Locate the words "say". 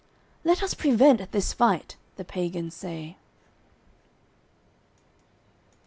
2.73-3.17